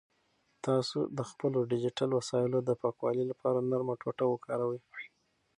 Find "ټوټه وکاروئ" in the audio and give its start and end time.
4.01-4.79